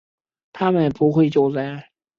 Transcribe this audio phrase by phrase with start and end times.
[0.51, 1.85] 他们不会救灾